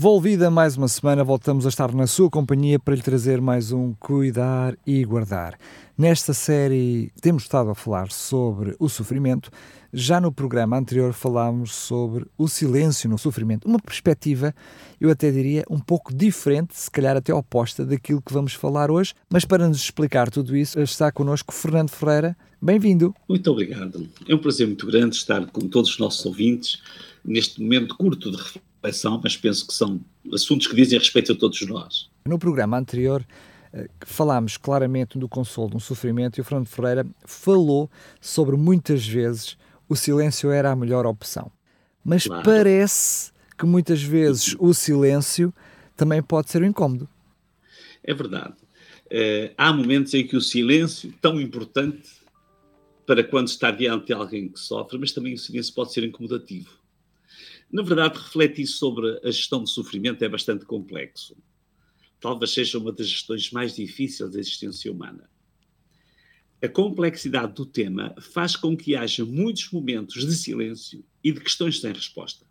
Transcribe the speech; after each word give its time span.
Volvida 0.00 0.48
mais 0.48 0.76
uma 0.76 0.86
semana, 0.86 1.24
voltamos 1.24 1.66
a 1.66 1.68
estar 1.68 1.92
na 1.92 2.06
sua 2.06 2.30
companhia 2.30 2.78
para 2.78 2.94
lhe 2.94 3.02
trazer 3.02 3.40
mais 3.40 3.72
um 3.72 3.92
Cuidar 3.94 4.78
e 4.86 5.04
Guardar. 5.04 5.58
Nesta 5.98 6.32
série 6.32 7.10
temos 7.20 7.42
estado 7.42 7.70
a 7.70 7.74
falar 7.74 8.12
sobre 8.12 8.76
o 8.78 8.88
sofrimento. 8.88 9.50
Já 9.92 10.20
no 10.20 10.30
programa 10.30 10.78
anterior 10.78 11.12
falámos 11.12 11.74
sobre 11.74 12.24
o 12.38 12.46
silêncio 12.46 13.10
no 13.10 13.18
sofrimento, 13.18 13.66
uma 13.66 13.80
perspectiva, 13.80 14.54
eu 15.00 15.10
até 15.10 15.32
diria, 15.32 15.64
um 15.68 15.80
pouco 15.80 16.14
diferente, 16.14 16.78
se 16.78 16.88
calhar 16.88 17.16
até 17.16 17.34
oposta 17.34 17.84
daquilo 17.84 18.22
que 18.22 18.32
vamos 18.32 18.54
falar 18.54 18.92
hoje. 18.92 19.14
Mas 19.28 19.44
para 19.44 19.66
nos 19.66 19.78
explicar 19.78 20.30
tudo 20.30 20.56
isso, 20.56 20.78
está 20.78 21.10
connosco 21.10 21.52
Fernando 21.52 21.90
Ferreira. 21.90 22.36
Bem-vindo. 22.62 23.12
Muito 23.28 23.50
obrigado. 23.50 24.08
É 24.28 24.32
um 24.32 24.38
prazer 24.38 24.68
muito 24.68 24.86
grande 24.86 25.16
estar 25.16 25.44
com 25.48 25.66
todos 25.66 25.90
os 25.90 25.98
nossos 25.98 26.24
ouvintes 26.24 26.80
neste 27.24 27.60
momento 27.60 27.96
curto 27.96 28.30
de 28.30 28.36
reflexão, 28.82 29.20
mas 29.22 29.36
penso 29.36 29.66
que 29.66 29.74
são 29.74 30.00
assuntos 30.32 30.66
que 30.66 30.74
dizem 30.74 30.98
respeito 30.98 31.32
a 31.32 31.36
todos 31.36 31.60
nós. 31.62 32.08
No 32.26 32.38
programa 32.38 32.78
anterior 32.78 33.24
eh, 33.72 33.88
falámos 34.00 34.56
claramente 34.56 35.18
do 35.18 35.28
consolo, 35.28 35.70
do 35.70 35.80
sofrimento, 35.80 36.38
e 36.38 36.40
o 36.40 36.44
Fernando 36.44 36.68
Ferreira 36.68 37.06
falou 37.24 37.90
sobre 38.20 38.56
muitas 38.56 39.06
vezes 39.06 39.56
o 39.88 39.96
silêncio 39.96 40.50
era 40.50 40.70
a 40.70 40.76
melhor 40.76 41.06
opção. 41.06 41.50
Mas 42.04 42.26
claro. 42.26 42.44
parece 42.44 43.32
que 43.58 43.66
muitas 43.66 44.02
vezes 44.02 44.54
o 44.58 44.72
silêncio 44.72 45.52
também 45.96 46.22
pode 46.22 46.50
ser 46.50 46.62
um 46.62 46.66
incómodo. 46.66 47.08
É 48.04 48.14
verdade. 48.14 48.54
Uh, 49.06 49.52
há 49.56 49.72
momentos 49.72 50.14
em 50.14 50.26
que 50.26 50.36
o 50.36 50.40
silêncio, 50.40 51.12
tão 51.20 51.40
importante 51.40 52.08
para 53.06 53.24
quando 53.24 53.48
está 53.48 53.70
diante 53.70 54.06
de 54.06 54.12
alguém 54.12 54.48
que 54.48 54.60
sofre, 54.60 54.98
mas 54.98 55.12
também 55.12 55.34
o 55.34 55.38
silêncio 55.38 55.74
pode 55.74 55.92
ser 55.92 56.04
incomodativo. 56.04 56.70
Na 57.70 57.82
verdade, 57.82 58.18
refletir 58.18 58.66
sobre 58.66 59.20
a 59.22 59.30
gestão 59.30 59.62
do 59.62 59.68
sofrimento 59.68 60.22
é 60.24 60.28
bastante 60.28 60.64
complexo 60.64 61.36
talvez 62.20 62.52
seja 62.52 62.78
uma 62.78 62.92
das 62.92 63.08
gestões 63.08 63.50
mais 63.50 63.74
difíceis 63.74 64.30
da 64.30 64.38
existência 64.38 64.90
humana. 64.90 65.28
A 66.60 66.68
complexidade 66.68 67.54
do 67.54 67.64
tema 67.64 68.14
faz 68.20 68.56
com 68.56 68.76
que 68.76 68.96
haja 68.96 69.24
muitos 69.24 69.70
momentos 69.70 70.26
de 70.26 70.34
silêncio 70.34 71.04
e 71.22 71.30
de 71.30 71.40
questões 71.40 71.80
sem 71.80 71.92
resposta. 71.92 72.46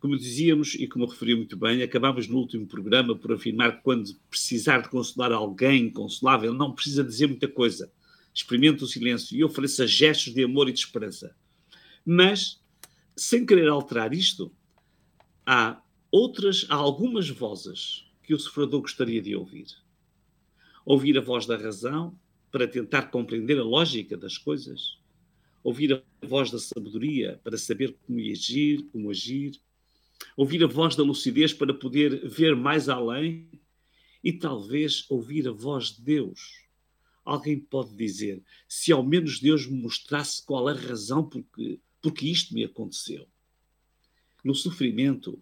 Como 0.00 0.18
dizíamos 0.18 0.74
e 0.74 0.88
como 0.88 1.06
referi 1.06 1.36
muito 1.36 1.56
bem, 1.56 1.80
acabámos 1.80 2.26
no 2.26 2.38
último 2.38 2.66
programa 2.66 3.14
por 3.16 3.32
afirmar 3.32 3.76
que 3.76 3.84
quando 3.84 4.12
precisar 4.28 4.80
de 4.80 4.88
consolar 4.88 5.30
alguém 5.30 5.84
inconsolável, 5.86 6.52
não 6.52 6.72
precisa 6.72 7.04
dizer 7.04 7.28
muita 7.28 7.46
coisa. 7.46 7.92
Experimente 8.34 8.82
o 8.82 8.86
silêncio 8.88 9.36
e 9.36 9.44
ofereça 9.44 9.86
gestos 9.86 10.34
de 10.34 10.42
amor 10.42 10.68
e 10.68 10.72
de 10.72 10.80
esperança. 10.80 11.36
Mas, 12.04 12.60
sem 13.16 13.44
querer 13.44 13.68
alterar 13.68 14.12
isto, 14.12 14.52
há 15.46 15.82
outras, 16.10 16.66
há 16.68 16.74
algumas 16.74 17.28
vozes 17.28 18.06
que 18.22 18.34
o 18.34 18.38
sofredor 18.38 18.82
gostaria 18.82 19.20
de 19.20 19.34
ouvir. 19.34 19.66
Ouvir 20.84 21.16
a 21.18 21.20
voz 21.20 21.46
da 21.46 21.56
razão 21.56 22.18
para 22.50 22.68
tentar 22.68 23.10
compreender 23.10 23.58
a 23.58 23.64
lógica 23.64 24.16
das 24.16 24.36
coisas. 24.36 24.98
Ouvir 25.62 25.94
a 25.94 26.26
voz 26.26 26.50
da 26.50 26.58
sabedoria 26.58 27.40
para 27.42 27.56
saber 27.56 27.96
como 28.06 28.18
agir, 28.18 28.82
como 28.92 29.10
agir. 29.10 29.60
Ouvir 30.36 30.62
a 30.62 30.66
voz 30.66 30.96
da 30.96 31.02
lucidez 31.02 31.52
para 31.52 31.72
poder 31.72 32.28
ver 32.28 32.54
mais 32.54 32.88
além. 32.88 33.48
E 34.22 34.32
talvez 34.32 35.04
ouvir 35.08 35.48
a 35.48 35.52
voz 35.52 35.96
de 35.96 36.02
Deus. 36.02 36.62
Alguém 37.24 37.58
pode 37.58 37.94
dizer: 37.94 38.42
se 38.68 38.92
ao 38.92 39.02
menos 39.02 39.40
Deus 39.40 39.66
me 39.66 39.80
mostrasse 39.80 40.44
qual 40.44 40.68
a 40.68 40.72
razão 40.72 41.24
porque, 41.24 41.80
porque 42.02 42.26
isto 42.26 42.52
me 42.52 42.64
aconteceu. 42.64 43.26
No 44.44 44.54
sofrimento, 44.54 45.40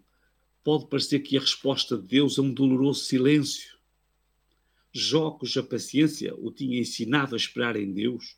pode 0.63 0.87
parecer 0.87 1.19
que 1.19 1.35
a 1.35 1.41
resposta 1.41 1.97
de 1.97 2.07
Deus 2.07 2.37
é 2.37 2.41
um 2.41 2.53
doloroso 2.53 3.03
silêncio. 3.03 3.77
Jó, 4.93 5.31
cuja 5.31 5.63
paciência 5.63 6.35
o 6.35 6.51
tinha 6.51 6.79
ensinado 6.79 7.33
a 7.33 7.37
esperar 7.37 7.75
em 7.75 7.91
Deus, 7.91 8.37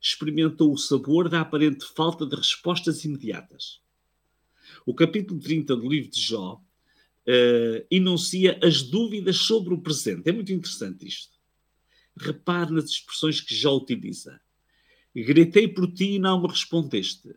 experimentou 0.00 0.72
o 0.72 0.78
sabor 0.78 1.28
da 1.28 1.40
aparente 1.40 1.84
falta 1.94 2.24
de 2.24 2.34
respostas 2.34 3.04
imediatas. 3.04 3.82
O 4.86 4.94
capítulo 4.94 5.40
30 5.40 5.76
do 5.76 5.88
livro 5.88 6.10
de 6.10 6.20
Jó 6.20 6.54
uh, 6.54 7.86
enuncia 7.90 8.58
as 8.62 8.82
dúvidas 8.82 9.36
sobre 9.36 9.74
o 9.74 9.80
presente. 9.80 10.28
É 10.28 10.32
muito 10.32 10.52
interessante 10.52 11.06
isto. 11.06 11.36
Repare 12.16 12.72
nas 12.72 12.84
expressões 12.84 13.40
que 13.40 13.54
Jó 13.54 13.76
utiliza. 13.76 14.40
Gritei 15.22 15.66
por 15.66 15.90
ti 15.90 16.16
e 16.16 16.18
não 16.18 16.42
me 16.42 16.48
respondeste. 16.48 17.34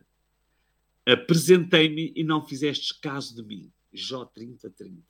Apresentei-me 1.06 2.12
e 2.14 2.22
não 2.22 2.44
fizeste 2.44 3.00
caso 3.00 3.34
de 3.34 3.42
mim. 3.42 3.72
Jó 3.90 4.26
30, 4.26 4.68
30. 4.68 5.02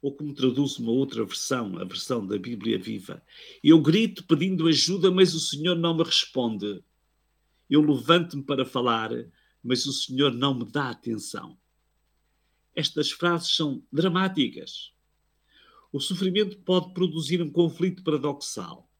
Ou 0.00 0.16
como 0.16 0.34
traduz 0.34 0.78
uma 0.78 0.90
outra 0.90 1.22
versão, 1.24 1.78
a 1.78 1.84
versão 1.84 2.26
da 2.26 2.38
Bíblia 2.38 2.78
Viva. 2.78 3.22
Eu 3.62 3.80
grito 3.80 4.24
pedindo 4.24 4.66
ajuda, 4.66 5.10
mas 5.10 5.34
o 5.34 5.40
Senhor 5.40 5.76
não 5.76 5.94
me 5.94 6.02
responde. 6.02 6.82
Eu 7.68 7.82
levanto-me 7.82 8.42
para 8.42 8.64
falar, 8.64 9.10
mas 9.62 9.84
o 9.84 9.92
Senhor 9.92 10.32
não 10.32 10.54
me 10.54 10.64
dá 10.64 10.88
atenção. 10.88 11.58
Estas 12.74 13.10
frases 13.10 13.54
são 13.54 13.84
dramáticas. 13.92 14.92
O 15.92 16.00
sofrimento 16.00 16.56
pode 16.60 16.94
produzir 16.94 17.42
um 17.42 17.50
conflito 17.50 18.02
paradoxal. 18.02 18.90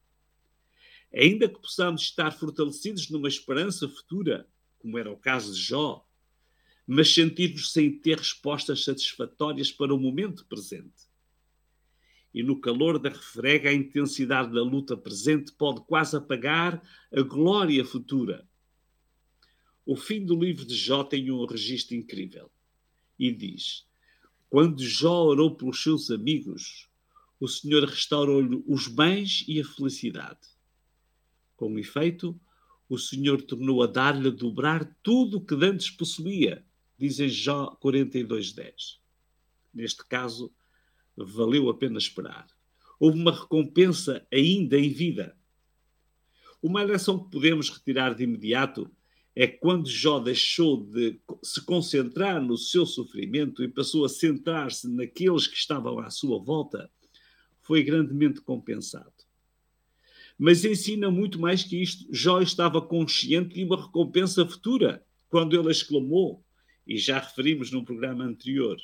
Ainda 1.14 1.48
que 1.48 1.60
possamos 1.60 2.02
estar 2.02 2.30
fortalecidos 2.32 3.10
numa 3.10 3.28
esperança 3.28 3.88
futura, 3.88 4.48
como 4.78 4.96
era 4.98 5.10
o 5.10 5.16
caso 5.16 5.52
de 5.52 5.60
Jó, 5.60 6.06
mas 6.86 7.12
sentir-nos 7.12 7.72
sem 7.72 7.98
ter 7.98 8.18
respostas 8.18 8.84
satisfatórias 8.84 9.70
para 9.70 9.94
o 9.94 9.98
momento 9.98 10.44
presente. 10.46 11.10
E 12.34 12.42
no 12.42 12.60
calor 12.60 12.98
da 12.98 13.10
refrega, 13.10 13.68
a 13.68 13.74
intensidade 13.74 14.52
da 14.52 14.62
luta 14.62 14.96
presente 14.96 15.52
pode 15.52 15.82
quase 15.82 16.16
apagar 16.16 16.82
a 17.14 17.20
glória 17.20 17.84
futura. 17.84 18.48
O 19.84 19.96
fim 19.96 20.24
do 20.24 20.38
livro 20.38 20.64
de 20.64 20.74
Jó 20.74 21.04
tem 21.04 21.30
um 21.30 21.44
registro 21.44 21.94
incrível. 21.94 22.50
E 23.18 23.30
diz: 23.30 23.86
Quando 24.48 24.82
Jó 24.82 25.24
orou 25.24 25.54
pelos 25.54 25.82
seus 25.82 26.10
amigos, 26.10 26.88
o 27.38 27.46
Senhor 27.46 27.84
restaurou-lhe 27.84 28.62
os 28.66 28.88
bens 28.88 29.44
e 29.46 29.60
a 29.60 29.64
felicidade. 29.64 30.51
Com 31.62 31.78
efeito, 31.78 32.36
o 32.88 32.98
Senhor 32.98 33.40
tornou 33.40 33.84
a 33.84 33.86
dar-lhe 33.86 34.26
a 34.26 34.32
dobrar 34.32 34.84
tudo 35.00 35.36
o 35.36 35.40
que 35.40 35.54
antes 35.54 35.88
possuía 35.88 36.66
dizem 36.98 37.28
Jó 37.28 37.78
42.10. 37.80 38.98
Neste 39.72 40.04
caso, 40.04 40.52
valeu 41.16 41.68
a 41.68 41.78
pena 41.78 41.98
esperar. 41.98 42.48
Houve 42.98 43.20
uma 43.20 43.30
recompensa 43.30 44.26
ainda 44.32 44.76
em 44.76 44.88
vida. 44.88 45.38
Uma 46.60 46.82
lição 46.82 47.22
que 47.22 47.30
podemos 47.30 47.70
retirar 47.70 48.12
de 48.12 48.24
imediato 48.24 48.90
é 49.32 49.46
quando 49.46 49.88
Jó 49.88 50.18
deixou 50.18 50.84
de 50.84 51.20
se 51.44 51.64
concentrar 51.64 52.42
no 52.42 52.58
seu 52.58 52.84
sofrimento 52.84 53.62
e 53.62 53.68
passou 53.68 54.04
a 54.04 54.08
centrar-se 54.08 54.88
naqueles 54.88 55.46
que 55.46 55.56
estavam 55.56 56.00
à 56.00 56.10
sua 56.10 56.42
volta, 56.42 56.90
foi 57.60 57.84
grandemente 57.84 58.40
compensado. 58.40 59.21
Mas 60.38 60.64
ensina 60.64 61.10
muito 61.10 61.40
mais 61.40 61.62
que 61.62 61.80
isto. 61.80 62.06
Jó 62.10 62.40
estava 62.40 62.80
consciente 62.80 63.54
de 63.54 63.64
uma 63.64 63.80
recompensa 63.80 64.46
futura, 64.46 65.04
quando 65.28 65.58
ele 65.58 65.70
exclamou: 65.70 66.44
e 66.86 66.96
já 66.98 67.18
referimos 67.18 67.70
num 67.70 67.84
programa 67.84 68.24
anterior, 68.24 68.76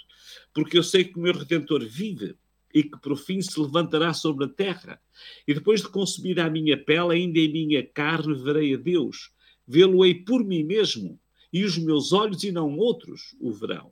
porque 0.55 0.79
eu 0.79 0.83
sei 0.83 1.05
que 1.05 1.19
o 1.19 1.23
meu 1.23 1.33
Redentor 1.33 1.87
vive 1.87 2.37
e 2.73 2.83
que 2.83 2.99
por 2.99 3.17
fim 3.17 3.41
se 3.41 3.59
levantará 3.59 4.12
sobre 4.12 4.45
a 4.45 4.49
terra, 4.49 5.00
e 5.47 5.55
depois 5.55 5.81
de 5.81 5.89
consumir 5.89 6.39
a 6.39 6.50
minha 6.50 6.77
pele, 6.77 7.15
ainda 7.15 7.39
em 7.39 7.51
minha 7.51 7.85
carne 7.85 8.35
verei 8.35 8.75
a 8.75 8.77
Deus, 8.77 9.31
vê-lo-ei 9.67 10.15
por 10.15 10.44
mim 10.44 10.62
mesmo, 10.62 11.19
e 11.53 11.65
os 11.65 11.79
meus 11.79 12.12
olhos 12.12 12.44
e 12.44 12.53
não 12.53 12.77
outros 12.77 13.35
o 13.41 13.51
verão. 13.51 13.91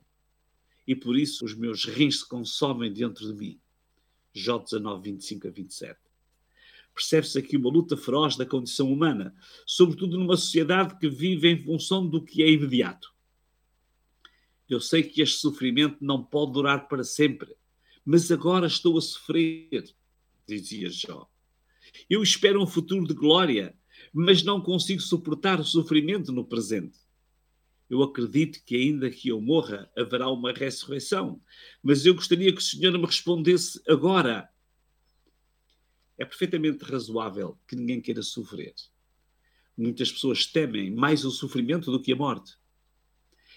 E 0.86 0.94
por 0.94 1.16
isso 1.16 1.44
os 1.44 1.54
meus 1.54 1.84
rins 1.84 2.20
se 2.20 2.28
consomem 2.28 2.92
dentro 2.92 3.26
de 3.26 3.34
mim. 3.34 3.58
Jó 4.32 4.58
19, 4.58 5.10
25 5.10 5.48
a 5.48 5.50
27. 5.50 6.05
Percebe-se 6.96 7.38
aqui 7.38 7.56
uma 7.56 7.70
luta 7.70 7.96
feroz 7.96 8.36
da 8.36 8.44
condição 8.44 8.92
humana, 8.92 9.32
sobretudo 9.64 10.18
numa 10.18 10.36
sociedade 10.36 10.98
que 10.98 11.08
vive 11.08 11.48
em 11.48 11.62
função 11.62 12.08
do 12.08 12.24
que 12.24 12.42
é 12.42 12.50
imediato 12.50 13.14
eu 14.68 14.80
sei 14.80 15.02
que 15.02 15.22
este 15.22 15.38
sofrimento 15.38 15.98
não 16.00 16.22
pode 16.22 16.52
durar 16.52 16.88
para 16.88 17.04
sempre, 17.04 17.54
mas 18.04 18.30
agora 18.30 18.66
estou 18.66 18.98
a 18.98 19.00
sofrer, 19.00 19.84
dizia 20.46 20.90
Jó. 20.90 21.28
Eu 22.10 22.22
espero 22.22 22.62
um 22.62 22.66
futuro 22.66 23.06
de 23.06 23.14
glória, 23.14 23.76
mas 24.12 24.42
não 24.42 24.60
consigo 24.60 25.00
suportar 25.00 25.60
o 25.60 25.64
sofrimento 25.64 26.32
no 26.32 26.44
presente. 26.44 26.98
Eu 27.88 28.02
acredito 28.02 28.60
que, 28.64 28.74
ainda 28.74 29.08
que 29.08 29.28
eu 29.28 29.40
morra, 29.40 29.88
haverá 29.96 30.28
uma 30.28 30.52
ressurreição. 30.52 31.40
Mas 31.80 32.04
eu 32.04 32.14
gostaria 32.14 32.52
que 32.52 32.58
o 32.58 32.64
Senhor 32.64 32.92
me 32.98 33.06
respondesse 33.06 33.80
agora. 33.88 34.48
É 36.18 36.24
perfeitamente 36.24 36.84
razoável 36.84 37.58
que 37.68 37.76
ninguém 37.76 38.00
queira 38.00 38.22
sofrer. 38.22 38.74
Muitas 39.76 40.10
pessoas 40.10 40.46
temem 40.46 40.90
mais 40.90 41.24
o 41.24 41.30
sofrimento 41.30 41.90
do 41.90 42.00
que 42.00 42.12
a 42.12 42.16
morte. 42.16 42.56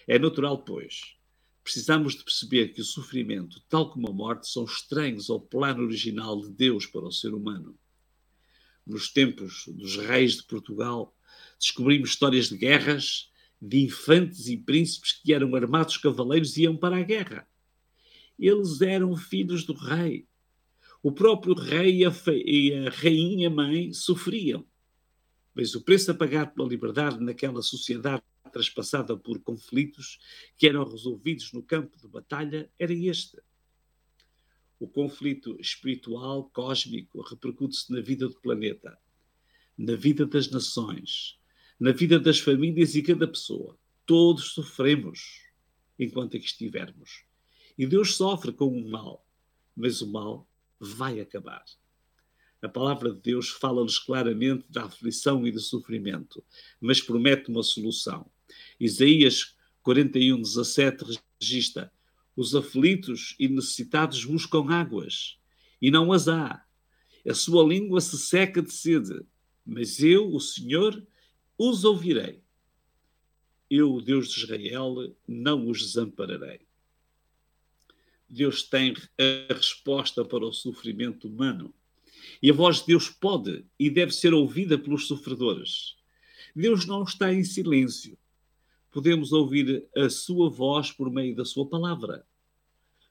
É 0.07 0.19
natural, 0.19 0.63
pois. 0.63 1.15
Precisamos 1.63 2.15
de 2.15 2.23
perceber 2.23 2.69
que 2.69 2.81
o 2.81 2.85
sofrimento, 2.85 3.61
tal 3.69 3.91
como 3.91 4.09
a 4.09 4.13
morte, 4.13 4.49
são 4.49 4.65
estranhos 4.65 5.29
ao 5.29 5.39
plano 5.39 5.83
original 5.83 6.41
de 6.41 6.51
Deus 6.51 6.85
para 6.85 7.05
o 7.05 7.11
ser 7.11 7.33
humano. 7.33 7.77
Nos 8.85 9.11
tempos 9.11 9.65
dos 9.67 9.97
reis 9.97 10.37
de 10.37 10.43
Portugal, 10.43 11.15
descobrimos 11.59 12.09
histórias 12.09 12.49
de 12.49 12.57
guerras, 12.57 13.31
de 13.61 13.83
infantes 13.83 14.47
e 14.47 14.57
príncipes 14.57 15.11
que 15.11 15.33
eram 15.33 15.55
armados 15.55 15.97
cavaleiros 15.97 16.57
e 16.57 16.63
iam 16.63 16.75
para 16.75 16.97
a 16.97 17.03
guerra. 17.03 17.47
Eles 18.37 18.81
eram 18.81 19.15
filhos 19.15 19.65
do 19.65 19.73
rei. 19.73 20.27
O 21.01 21.11
próprio 21.11 21.53
rei 21.53 22.03
e 22.03 22.75
a, 22.75 22.89
rainha 22.89 23.49
mãe 23.49 23.93
sofriam. 23.93 24.65
Mas 25.55 25.73
o 25.73 25.81
preço 25.81 26.11
a 26.11 26.13
pagar 26.13 26.53
pela 26.53 26.67
liberdade 26.67 27.23
naquela 27.23 27.61
sociedade 27.61 28.23
traspassada 28.51 29.15
por 29.15 29.39
conflitos 29.39 30.19
que 30.57 30.67
eram 30.67 30.83
resolvidos 30.83 31.53
no 31.53 31.63
campo 31.63 31.97
de 31.97 32.07
batalha 32.07 32.69
era 32.77 32.93
este. 32.93 33.39
O 34.79 34.87
conflito 34.87 35.55
espiritual 35.59 36.49
cósmico 36.49 37.21
repercute-se 37.21 37.91
na 37.91 38.01
vida 38.01 38.27
do 38.27 38.39
planeta, 38.39 38.97
na 39.77 39.95
vida 39.95 40.25
das 40.25 40.49
nações, 40.49 41.37
na 41.79 41.91
vida 41.91 42.19
das 42.19 42.39
famílias 42.39 42.95
e 42.95 43.03
cada 43.03 43.27
pessoa. 43.27 43.77
Todos 44.05 44.51
sofremos 44.51 45.43
enquanto 45.97 46.35
aqui 46.35 46.45
estivermos. 46.45 47.23
E 47.77 47.85
Deus 47.85 48.15
sofre 48.15 48.51
com 48.51 48.67
o 48.67 48.89
mal, 48.89 49.25
mas 49.75 50.01
o 50.01 50.11
mal 50.11 50.48
vai 50.79 51.19
acabar. 51.19 51.63
A 52.61 52.67
palavra 52.67 53.13
de 53.13 53.21
Deus 53.21 53.49
fala-nos 53.49 53.97
claramente 53.97 54.65
da 54.69 54.83
aflição 54.83 55.47
e 55.47 55.51
do 55.51 55.59
sofrimento, 55.59 56.43
mas 56.79 57.01
promete 57.01 57.49
uma 57.49 57.63
solução. 57.63 58.29
Isaías 58.79 59.55
41, 59.81 60.41
17 60.41 61.05
registra: 61.39 61.91
Os 62.35 62.53
aflitos 62.53 63.35
e 63.39 63.47
necessitados 63.47 64.25
buscam 64.25 64.69
águas, 64.69 65.39
e 65.81 65.89
não 65.89 66.11
as 66.11 66.27
há. 66.27 66.65
A 67.27 67.33
sua 67.33 67.63
língua 67.63 68.01
se 68.01 68.17
seca 68.17 68.61
de 68.61 68.71
sede, 68.73 69.21
mas 69.65 70.01
eu, 70.01 70.33
o 70.33 70.39
Senhor, 70.39 71.05
os 71.57 71.83
ouvirei. 71.83 72.41
Eu, 73.69 73.93
o 73.93 74.01
Deus 74.01 74.29
de 74.29 74.43
Israel, 74.43 75.15
não 75.27 75.69
os 75.69 75.79
desampararei. 75.79 76.68
Deus 78.29 78.63
tem 78.63 78.93
a 79.49 79.53
resposta 79.53 80.23
para 80.23 80.45
o 80.45 80.53
sofrimento 80.53 81.27
humano. 81.27 81.73
E 82.41 82.49
a 82.51 82.53
voz 82.53 82.79
de 82.79 82.87
Deus 82.87 83.09
pode 83.09 83.65
e 83.79 83.89
deve 83.89 84.11
ser 84.11 84.33
ouvida 84.33 84.77
pelos 84.77 85.07
sofredores. 85.07 85.95
Deus 86.55 86.85
não 86.85 87.03
está 87.03 87.33
em 87.33 87.43
silêncio. 87.43 88.17
Podemos 88.91 89.31
ouvir 89.31 89.87
a 89.95 90.09
sua 90.09 90.49
voz 90.49 90.91
por 90.91 91.11
meio 91.11 91.35
da 91.35 91.45
sua 91.45 91.67
palavra. 91.67 92.25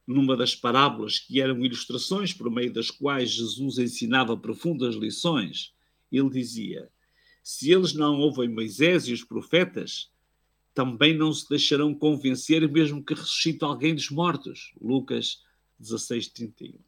Numa 0.07 0.37
das 0.37 0.55
parábolas 0.55 1.19
que 1.19 1.41
eram 1.41 1.65
ilustrações 1.65 2.33
por 2.33 2.51
meio 2.51 2.73
das 2.73 2.91
quais 2.91 3.31
Jesus 3.31 3.79
ensinava 3.79 4.37
profundas 4.37 4.95
lições, 4.95 5.75
ele 6.11 6.31
dizia: 6.31 6.91
se 7.43 7.73
eles 7.73 7.93
não 7.93 8.19
ouvem 8.19 8.49
Moisés 8.49 9.07
e 9.07 9.13
os 9.13 9.23
profetas, 9.25 10.11
também 10.79 11.13
não 11.13 11.33
se 11.33 11.49
deixarão 11.49 11.93
convencer, 11.93 12.71
mesmo 12.71 13.05
que 13.05 13.13
ressuscite 13.13 13.65
alguém 13.65 13.97
dos 13.97 14.11
mortos. 14.11 14.73
Lucas 14.81 15.43
16, 15.81 16.29
31. 16.29 16.79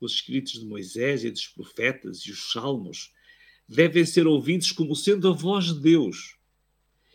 Os 0.00 0.14
escritos 0.14 0.54
de 0.54 0.66
Moisés 0.66 1.22
e 1.22 1.30
dos 1.30 1.46
profetas 1.46 2.18
e 2.22 2.32
os 2.32 2.50
salmos 2.50 3.12
devem 3.68 4.04
ser 4.04 4.26
ouvidos 4.26 4.72
como 4.72 4.96
sendo 4.96 5.28
a 5.28 5.32
voz 5.32 5.66
de 5.66 5.78
Deus. 5.78 6.36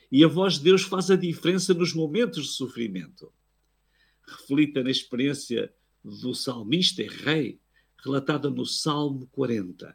E 0.10 0.24
a 0.24 0.30
voz 0.30 0.54
de 0.54 0.64
Deus 0.64 0.84
faz 0.84 1.12
a 1.12 1.18
diferença 1.18 1.74
nos 1.74 1.94
momentos 1.94 2.46
de 2.46 2.52
sofrimento. 2.54 3.30
Reflita 4.26 4.82
na 4.82 4.90
experiência 4.90 5.74
do 6.02 6.34
salmista 6.34 7.04
e 7.04 7.08
rei, 7.10 7.60
relatada 8.02 8.50
no 8.50 8.66
Salmo 8.66 9.28
40 9.34 9.94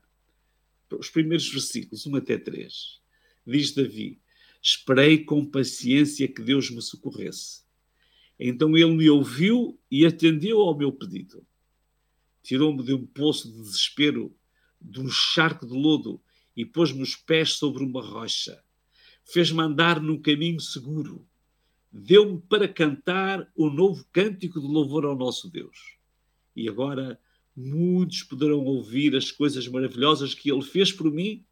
os 0.98 1.08
primeiros 1.08 1.48
versículos, 1.48 2.06
1 2.06 2.16
até 2.16 2.36
3. 2.36 3.00
Diz 3.46 3.72
Davi: 3.72 4.20
Esperei 4.62 5.24
com 5.24 5.44
paciência 5.44 6.28
que 6.28 6.42
Deus 6.42 6.70
me 6.70 6.82
socorresse. 6.82 7.62
Então 8.38 8.76
ele 8.76 8.94
me 8.94 9.10
ouviu 9.10 9.78
e 9.90 10.06
atendeu 10.06 10.60
ao 10.60 10.76
meu 10.76 10.92
pedido. 10.92 11.46
Tirou-me 12.42 12.82
de 12.82 12.94
um 12.94 13.06
poço 13.06 13.50
de 13.50 13.58
desespero, 13.58 14.34
de 14.80 15.00
um 15.00 15.08
charco 15.08 15.66
de 15.66 15.74
lodo, 15.74 16.20
e 16.56 16.64
pôs-me 16.64 17.02
os 17.02 17.14
pés 17.14 17.52
sobre 17.52 17.84
uma 17.84 18.02
rocha. 18.02 18.62
Fez-me 19.24 19.62
andar 19.62 20.00
num 20.00 20.20
caminho 20.20 20.60
seguro. 20.60 21.26
Deu-me 21.92 22.40
para 22.40 22.68
cantar 22.68 23.50
o 23.54 23.68
novo 23.68 24.06
cântico 24.12 24.60
de 24.60 24.66
louvor 24.66 25.04
ao 25.04 25.16
nosso 25.16 25.50
Deus. 25.50 25.96
E 26.54 26.68
agora 26.68 27.20
muitos 27.54 28.22
poderão 28.22 28.64
ouvir 28.64 29.14
as 29.16 29.30
coisas 29.30 29.66
maravilhosas 29.68 30.34
que 30.34 30.50
ele 30.50 30.62
fez 30.62 30.92
por 30.92 31.10
mim 31.10 31.44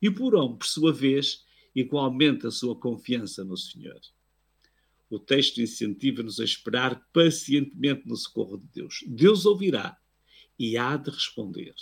e 0.00 0.10
porão, 0.10 0.56
por 0.56 0.66
sua 0.66 0.92
vez, 0.92 1.44
igualmente 1.76 2.46
a 2.46 2.50
sua 2.50 2.74
confiança 2.74 3.44
no 3.44 3.56
Senhor. 3.56 4.00
O 5.10 5.18
texto 5.18 5.60
incentiva-nos 5.60 6.40
a 6.40 6.44
esperar 6.44 7.06
pacientemente 7.12 8.08
no 8.08 8.16
socorro 8.16 8.56
de 8.56 8.66
Deus. 8.72 9.04
Deus 9.06 9.46
ouvirá 9.46 9.96
e 10.58 10.76
há 10.76 10.96
de 10.96 11.10
responder. 11.10 11.74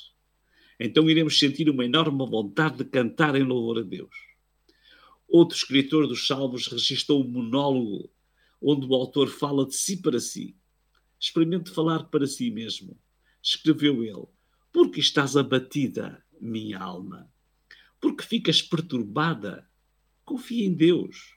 Então 0.78 1.08
iremos 1.08 1.38
sentir 1.38 1.70
uma 1.70 1.84
enorme 1.84 2.18
vontade 2.28 2.78
de 2.78 2.84
cantar 2.84 3.36
em 3.36 3.44
louvor 3.44 3.78
a 3.78 3.82
Deus. 3.82 4.14
Outro 5.28 5.56
escritor 5.56 6.06
dos 6.06 6.26
Salmos 6.26 6.66
registrou 6.66 7.24
um 7.24 7.28
monólogo 7.28 8.10
onde 8.60 8.86
o 8.86 8.94
autor 8.94 9.28
fala 9.28 9.64
de 9.64 9.74
si 9.74 10.02
para 10.02 10.18
si. 10.18 10.56
Experimente 11.18 11.70
falar 11.70 12.04
para 12.10 12.26
si 12.26 12.50
mesmo 12.50 12.98
escreveu 13.44 14.02
ele, 14.02 14.26
porque 14.72 15.00
estás 15.00 15.36
abatida, 15.36 16.24
minha 16.40 16.78
alma? 16.78 17.30
Porque 18.00 18.24
ficas 18.24 18.62
perturbada? 18.62 19.68
Confia 20.24 20.64
em 20.64 20.72
Deus, 20.72 21.36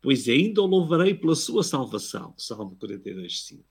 pois 0.00 0.28
ainda 0.28 0.62
o 0.62 0.66
louvarei 0.66 1.14
pela 1.14 1.34
sua 1.34 1.62
salvação. 1.62 2.34
Salmo 2.38 2.76
42, 2.76 3.42
5. 3.42 3.64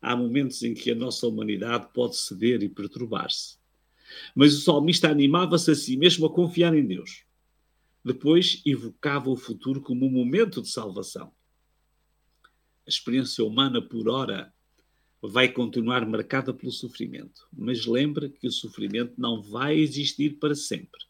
Há 0.00 0.14
momentos 0.14 0.62
em 0.62 0.74
que 0.74 0.90
a 0.90 0.94
nossa 0.94 1.26
humanidade 1.26 1.88
pode 1.92 2.16
ceder 2.16 2.62
e 2.62 2.68
perturbar-se. 2.68 3.58
Mas 4.34 4.54
o 4.54 4.60
salmista 4.60 5.10
animava-se 5.10 5.70
a 5.70 5.74
si 5.74 5.96
mesmo 5.96 6.26
a 6.26 6.32
confiar 6.32 6.74
em 6.74 6.86
Deus. 6.86 7.24
Depois 8.04 8.62
evocava 8.64 9.28
o 9.28 9.36
futuro 9.36 9.80
como 9.80 10.06
um 10.06 10.10
momento 10.10 10.62
de 10.62 10.68
salvação. 10.68 11.32
A 12.86 12.88
experiência 12.88 13.44
humana, 13.44 13.82
por 13.82 14.08
ora, 14.08 14.52
vai 15.20 15.48
continuar 15.48 16.06
marcada 16.06 16.54
pelo 16.54 16.70
sofrimento. 16.70 17.48
Mas 17.52 17.84
lembra 17.84 18.28
que 18.28 18.46
o 18.46 18.52
sofrimento 18.52 19.14
não 19.18 19.42
vai 19.42 19.76
existir 19.78 20.38
para 20.38 20.54
sempre. 20.54 21.00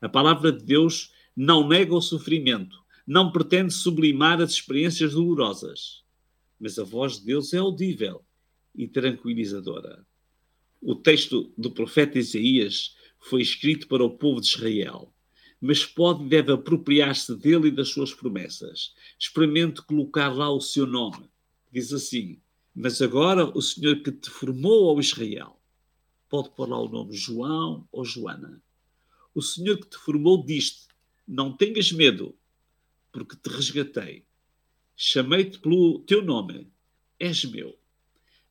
A 0.00 0.08
palavra 0.08 0.50
de 0.50 0.64
Deus 0.64 1.11
não 1.36 1.66
nega 1.66 1.94
o 1.94 2.00
sofrimento, 2.00 2.76
não 3.06 3.32
pretende 3.32 3.72
sublimar 3.72 4.40
as 4.40 4.52
experiências 4.52 5.14
dolorosas. 5.14 6.02
Mas 6.58 6.78
a 6.78 6.84
voz 6.84 7.18
de 7.18 7.26
Deus 7.26 7.52
é 7.52 7.58
audível 7.58 8.24
e 8.74 8.86
tranquilizadora. 8.86 10.06
O 10.80 10.94
texto 10.94 11.52
do 11.56 11.70
profeta 11.70 12.18
Isaías 12.18 12.96
foi 13.18 13.42
escrito 13.42 13.86
para 13.88 14.04
o 14.04 14.10
povo 14.10 14.40
de 14.40 14.48
Israel, 14.48 15.12
mas 15.60 15.84
pode 15.84 16.24
e 16.24 16.28
deve 16.28 16.52
apropriar-se 16.52 17.36
dele 17.36 17.68
e 17.68 17.70
das 17.70 17.88
suas 17.88 18.12
promessas. 18.12 18.94
Experimente 19.18 19.82
colocar 19.82 20.28
lá 20.28 20.50
o 20.50 20.60
seu 20.60 20.86
nome. 20.86 21.30
Diz 21.72 21.92
assim: 21.92 22.40
mas 22.74 23.02
agora 23.02 23.44
o 23.56 23.60
Senhor 23.60 24.02
que 24.02 24.10
te 24.10 24.30
formou 24.30 24.88
ao 24.88 24.98
Israel, 24.98 25.60
pode 26.28 26.50
pôr 26.50 26.70
lá 26.70 26.78
o 26.78 26.88
nome 26.88 27.14
João 27.14 27.86
ou 27.92 28.02
Joana. 28.02 28.62
O 29.34 29.42
Senhor 29.42 29.76
que 29.78 29.88
te 29.88 29.98
formou 29.98 30.42
diz-te: 30.42 30.88
Não 31.26 31.56
tenhas 31.56 31.92
medo, 31.92 32.36
porque 33.12 33.36
te 33.36 33.48
resgatei. 33.48 34.26
Chamei-te 34.96 35.58
pelo 35.58 36.00
teu 36.00 36.22
nome, 36.22 36.70
és 37.18 37.44
meu. 37.44 37.78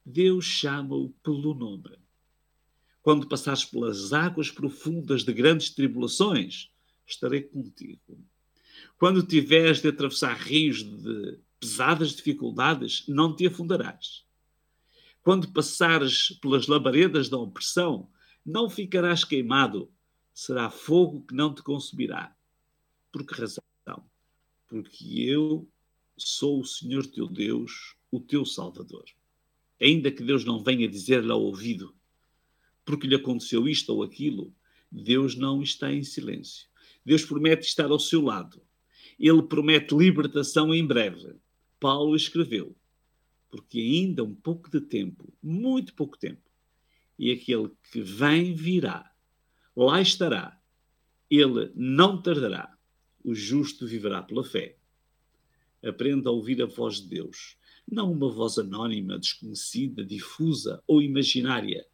Deus 0.06 0.46
chama-o 0.46 1.10
pelo 1.24 1.54
nome. 1.54 1.98
Quando 3.02 3.28
passares 3.28 3.66
pelas 3.66 4.14
águas 4.14 4.52
profundas 4.52 5.24
de 5.24 5.34
grandes 5.34 5.72
tribulações, 5.72 6.72
estarei 7.06 7.42
contigo. 7.42 8.20
Quando 8.98 9.26
tiveres 9.26 9.82
de 9.82 9.90
atravessar 9.90 10.38
rios 10.38 10.84
de 10.84 11.40
pesadas 11.60 12.16
dificuldades, 12.16 13.06
não 13.08 13.36
te 13.36 13.48
afundarás. 13.48 14.26
Quando 15.22 15.52
passares 15.52 16.32
pelas 16.42 16.68
labaredas 16.68 17.30
da 17.30 17.38
opressão, 17.38 18.10
não 18.46 18.70
ficarás 18.70 19.24
queimado, 19.24 19.92
será 20.34 20.70
fogo 20.70 21.24
que 21.26 21.36
não 21.36 21.54
te 21.54 21.62
consumirá. 21.62 22.36
Por 23.12 23.26
que 23.26 23.34
razão? 23.34 23.62
porque 24.72 25.20
eu 25.20 25.70
sou 26.18 26.62
o 26.62 26.66
Senhor 26.66 27.06
teu 27.06 27.28
Deus, 27.28 27.98
o 28.10 28.22
teu 28.22 28.46
Salvador. 28.46 29.04
Ainda 29.82 30.10
que 30.10 30.24
Deus 30.24 30.46
não 30.46 30.64
venha 30.64 30.88
dizer-lhe 30.88 31.30
ao 31.30 31.42
ouvido, 31.42 31.94
porque 32.86 33.06
lhe 33.06 33.16
aconteceu 33.16 33.68
isto 33.68 33.94
ou 33.94 34.02
aquilo, 34.02 34.56
Deus 34.90 35.36
não 35.36 35.62
está 35.62 35.92
em 35.92 36.06
silêncio. 36.06 36.70
Deus 37.06 37.26
promete 37.26 37.68
estar 37.68 37.92
ao 37.92 38.00
seu 38.00 38.22
lado. 38.22 38.62
Ele 39.20 39.44
promete 39.44 39.94
libertação 39.94 40.74
em 40.74 40.88
breve. 40.88 41.36
Paulo 41.78 42.16
escreveu: 42.16 42.74
porque 43.50 43.78
ainda 43.78 44.24
um 44.24 44.34
pouco 44.34 44.72
de 44.72 44.80
tempo, 44.80 45.34
muito 45.44 45.94
pouco 45.94 46.18
tempo, 46.18 46.50
e 47.20 47.30
aquele 47.30 47.70
que 47.92 48.02
vem 48.02 48.54
virá, 48.54 49.12
lá 49.76 50.00
estará, 50.00 50.58
ele 51.30 51.74
não 51.76 52.22
tardará, 52.22 52.78
o 53.24 53.34
justo 53.34 53.86
viverá 53.88 54.22
pela 54.22 54.44
fé. 54.44 54.76
Aprenda 55.84 56.30
a 56.30 56.32
ouvir 56.32 56.62
a 56.62 56.66
voz 56.66 57.02
de 57.02 57.08
Deus, 57.08 57.58
não 57.90 58.12
uma 58.12 58.30
voz 58.30 58.58
anónima, 58.58 59.18
desconhecida, 59.18 60.06
difusa 60.06 60.84
ou 60.88 61.02
imaginária, 61.02 61.86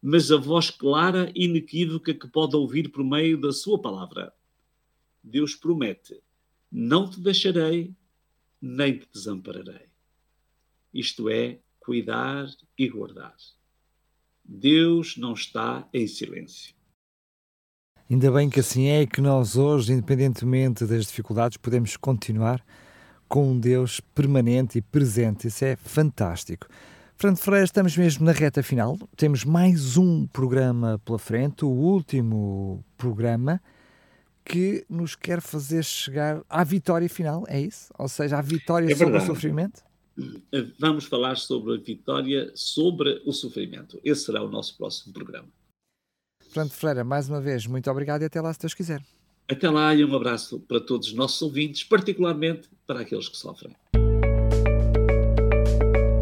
mas 0.00 0.30
a 0.30 0.36
voz 0.36 0.70
clara 0.70 1.30
e 1.34 1.44
inequívoca 1.44 2.14
que 2.14 2.28
pode 2.28 2.56
ouvir 2.56 2.90
por 2.90 3.04
meio 3.04 3.40
da 3.40 3.52
sua 3.52 3.80
palavra. 3.80 4.32
Deus 5.22 5.54
promete: 5.54 6.20
não 6.70 7.08
te 7.08 7.20
deixarei, 7.20 7.94
nem 8.60 8.98
te 8.98 9.08
desampararei. 9.12 9.86
Isto 10.92 11.28
é, 11.28 11.60
cuidar 11.78 12.48
e 12.76 12.88
guardar. 12.88 13.36
Deus 14.44 15.16
não 15.16 15.34
está 15.34 15.88
em 15.92 16.06
silêncio. 16.06 16.74
Ainda 18.10 18.30
bem 18.30 18.50
que 18.50 18.60
assim 18.60 18.88
é 18.88 19.06
que 19.06 19.20
nós 19.20 19.56
hoje, 19.56 19.92
independentemente 19.92 20.84
das 20.84 21.06
dificuldades, 21.06 21.56
podemos 21.56 21.96
continuar 21.96 22.62
com 23.28 23.50
um 23.50 23.58
Deus 23.58 24.00
permanente 24.14 24.78
e 24.78 24.82
presente. 24.82 25.48
Isso 25.48 25.64
é 25.64 25.76
fantástico. 25.76 26.66
Fernando 27.16 27.38
Freire, 27.38 27.64
estamos 27.64 27.96
mesmo 27.96 28.26
na 28.26 28.32
reta 28.32 28.62
final. 28.62 28.98
Temos 29.16 29.44
mais 29.44 29.96
um 29.96 30.26
programa 30.26 31.00
pela 31.04 31.18
frente, 31.18 31.64
o 31.64 31.68
último 31.68 32.84
programa 32.98 33.60
que 34.44 34.84
nos 34.90 35.14
quer 35.14 35.40
fazer 35.40 35.84
chegar 35.84 36.42
à 36.50 36.64
vitória 36.64 37.08
final, 37.08 37.44
é 37.46 37.60
isso? 37.60 37.92
Ou 37.98 38.08
seja, 38.08 38.38
à 38.38 38.42
vitória 38.42 38.92
é 38.92 38.96
sobre 38.96 39.16
o 39.16 39.20
sofrimento? 39.20 39.82
Vamos 40.78 41.04
falar 41.04 41.36
sobre 41.36 41.74
a 41.74 41.78
vitória 41.78 42.50
sobre 42.54 43.22
o 43.24 43.32
sofrimento. 43.32 43.98
Esse 44.04 44.24
será 44.24 44.42
o 44.42 44.50
nosso 44.50 44.76
próximo 44.76 45.14
programa. 45.14 45.48
Fernando 46.52 46.72
Freire, 46.72 47.02
mais 47.02 47.28
uma 47.28 47.40
vez, 47.40 47.66
muito 47.66 47.90
obrigado 47.90 48.22
e 48.22 48.24
até 48.26 48.40
lá, 48.40 48.52
se 48.52 48.60
Deus 48.60 48.74
quiser. 48.74 49.02
Até 49.50 49.68
lá 49.70 49.94
e 49.94 50.04
um 50.04 50.14
abraço 50.14 50.60
para 50.60 50.80
todos 50.80 51.08
os 51.08 51.14
nossos 51.14 51.40
ouvintes, 51.40 51.82
particularmente 51.82 52.68
para 52.86 53.00
aqueles 53.00 53.28
que 53.28 53.36
sofrem. 53.36 53.74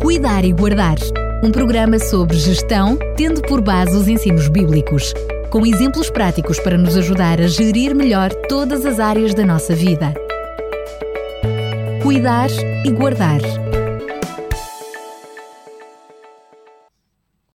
Cuidar 0.01 0.45
e 0.45 0.53
Guardar 0.53 0.97
um 1.43 1.51
programa 1.51 1.99
sobre 1.99 2.37
gestão, 2.37 2.99
tendo 3.17 3.41
por 3.43 3.61
base 3.63 3.97
os 3.97 4.07
ensinos 4.07 4.49
bíblicos, 4.49 5.15
com 5.51 5.67
exemplos 5.67 6.11
práticos 6.11 6.61
para 6.61 6.77
nos 6.77 6.97
ajudar 6.97 7.41
a 7.41 7.47
gerir 7.47 7.95
melhor 7.95 8.31
todas 8.49 8.85
as 8.85 9.01
áreas 9.01 9.35
da 9.35 9.45
nossa 9.45 9.75
vida. 9.75 10.15
Cuidar 12.03 12.51
e 12.85 12.91
Guardar 12.91 13.41